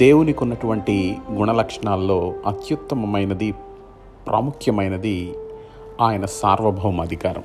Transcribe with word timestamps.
దేవునికి 0.00 0.38
ఉన్నటువంటి 0.44 1.16
గుణలక్షణాల్లో 1.32 2.34
అత్యుత్తమమైనది 2.46 3.52
ప్రాముఖ్యమైనది 4.26 5.34
ఆయన 6.00 6.24
సార్వభౌమ 6.24 7.00
అధికారం. 7.00 7.44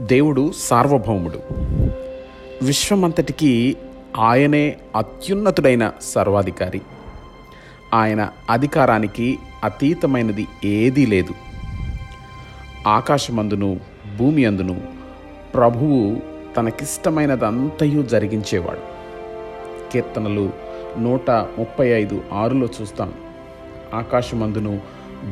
దేవుడు 0.00 0.52
సార్వభౌముడు. 0.56 1.40
విశ్వమంతటికి 2.62 3.76
ఆయనే 4.16 4.76
అత్యున్నతుడైన 4.96 5.92
సర్వాధికారి. 6.00 6.80
ఆయన 7.94 8.28
అధికారానికి 8.50 9.38
అతీతమైనది 9.64 10.46
ఏదీ 10.64 11.06
లేదు. 11.06 11.34
ఆకాశమందును 12.88 13.80
భూమి 14.18 14.44
అందును 14.44 14.80
ప్రభువు 15.54 16.16
తనకిష్టమైనదంతయు 16.56 18.02
జరిగించేవాడు. 18.02 18.98
కీర్తనలు 19.92 20.67
నూట 20.98 21.30
ముప్పై 21.30 21.88
ఐదు 21.88 22.20
ఆరులో 22.32 22.68
చూస్తాం. 22.80 23.12
ఆకాశమందును 23.94 24.80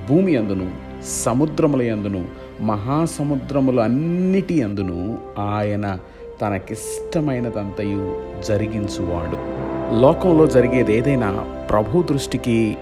భూమి 0.09 0.37
అందును 0.37 0.71
సముద్రముల 1.05 1.83
యందును 1.83 2.25
మహాసముద్రములు 2.61 3.81
అన్నిటి 3.81 4.63
అందును 4.63 5.19
ఆయన 5.39 5.99
తనకిష్టమైనదంతయు 6.41 8.23
జరిగించువాడు. 8.47 9.67
లోకంలో 10.01 10.47
జరిగేది 10.47 10.95
ఏదైనా 10.95 11.33
ప్రభు 11.71 12.03
దృష్టికి 12.03 12.77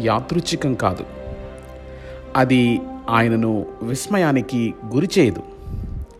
యాదృచ్ఛికం 0.00 0.74
కాదు. 0.74 1.04
అది 2.36 2.80
ఆయనను 3.10 3.66
విస్మయానికి 3.82 4.74
గురి 4.94 5.08
చేయదు. 5.18 5.42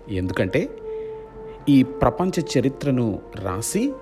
ఎందుకంటే 0.08 0.68
ఈ 1.68 1.83
ప్రపంచ 1.83 2.58
చరిత్రను 2.58 3.18
రాసి 3.36 3.92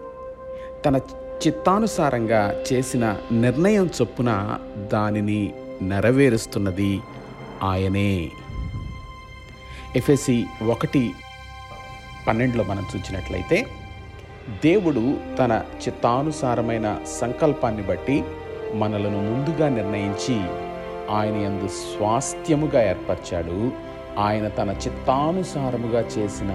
తన 0.86 0.98
చిత్తానుసారంగా 1.46 2.62
చేసిన 2.72 3.16
నిర్ణయం 3.32 3.90
చొప్పున 4.00 4.58
దానిని 4.92 5.54
నెరవేరుస్తున్నది 5.82 7.00
ఆయనే. 7.62 8.30
ఎఫ్ఎసి 9.96 10.44
ఒకటి 10.66 11.12
పన్నెండులో 12.28 12.64
మనం 12.64 12.86
చూసినట్లయితే 12.96 13.66
దేవుడు 14.64 15.16
తన 15.38 15.62
చిత్తానుసారమైన 15.86 16.98
సంకల్పాన్ని 17.20 17.82
బట్టి 17.82 18.24
మనలను 18.74 19.18
ముందుగా 19.22 19.68
నిర్ణయించి 19.68 20.36
ఆయన 21.10 21.34
ఎందు 21.34 21.68
స్వాస్థ్యముగా 21.68 22.88
ఏర్పరిచాడు. 22.88 23.72
ఆయన 24.18 24.48
తన 24.48 24.70
చిత్తానుసారముగా 24.70 26.00
చేసిన 26.00 26.48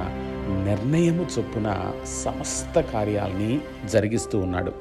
నిర్ణయము 0.47 1.25
చొప్పున 1.39 1.91
సమస్త 2.05 2.81
కార్యాలని 2.81 3.59
జరిగిస్తూ 3.85 4.39
ఉన్నాడు. 4.39 4.71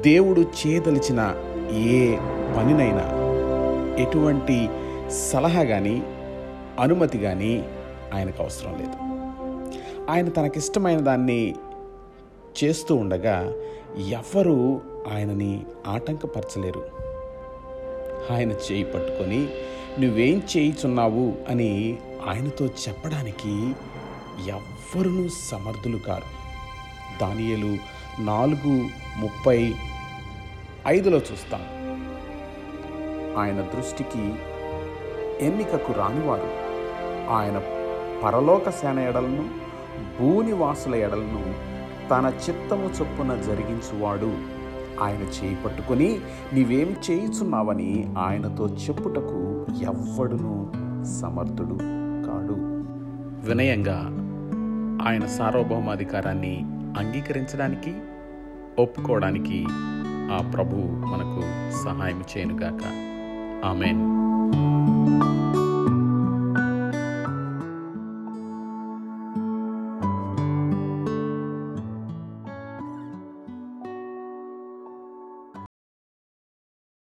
దేవుడు 0.00 0.40
చేయదలిచిన 0.40 1.34
ఏ 1.70 2.16
పనినైనా 2.56 3.22
ఎటువంటి 3.98 4.68
సలహా 5.30 5.62
కానీ 5.62 6.02
అనుమతి 6.80 7.18
కానీ 7.18 7.64
ఆయనకు 8.14 8.42
అవసరం 8.42 8.78
లేదు. 8.78 9.12
ఆయన 10.10 10.28
తనకిష్టమైన 10.28 11.00
దాన్ని 11.00 11.54
చేస్తూ 12.64 12.94
ఉండగా 12.94 13.52
ఎవ్వరూ 14.08 14.80
ఆయనని 15.12 15.64
ఆటంకపరచలేరు. 15.86 17.11
ఆయన 18.30 18.52
చేయి 18.52 18.84
పట్టుకొని 18.84 19.48
నువ్వేం 20.00 20.42
చేయుచున్నావు? 20.56 21.34
అని 21.48 21.98
ఆయనతో 22.26 22.66
చెప్పడానికి 22.66 23.74
ఎవ్వరూ 24.46 25.28
సమర్థులు 25.28 25.98
కారు. 25.98 26.42
దానియలు 27.20 27.76
నాలుగు 28.22 28.88
ముప్పై 29.16 29.74
ఐదులో 30.86 31.16
చూస్తాం. 31.16 31.62
ఆయన 33.38 33.60
దృష్టికి 33.60 34.34
ఎన్నికకు 35.46 35.92
రానివారు. 35.92 36.50
ఆయన 37.30 37.58
పరలోక 38.24 38.70
సేన 38.70 38.98
ఎడలను 38.98 39.50
భూనివాసుల 40.20 40.94
ఎడలను 40.94 41.54
తన 42.10 42.32
చిత్తము 42.48 42.84
చొప్పున 42.84 43.40
జరిగించువాడు. 43.40 44.61
ఆయన 45.00 45.44
చేయి 45.44 45.56
పట్టుకొని 45.64 46.20
నీవేం 46.52 46.96
చేయుచున్నావని 47.10 48.14
ఆయనతో 48.18 48.68
చెప్పుటకు 48.68 49.66
ఎవ్వడును 49.82 50.72
సమర్థుడు 51.04 51.78
కాడు. 52.26 52.52
వినయంగా 53.48 53.98
ఆయన 55.08 55.26
సార్వభౌమాధికారాన్ని 55.26 56.60
అంగీకరించడానికి 56.98 57.94
ఒప్పుకోవడానికి 58.78 59.66
ఆ 60.32 60.50
ప్రభు 60.54 60.76
మనకు 60.76 61.40
సహాయం 61.84 62.20
చేయనుగాక. 62.20 62.82
ఆమెన్. 63.66 64.22